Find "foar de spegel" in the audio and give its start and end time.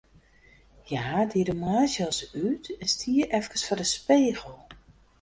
3.67-4.53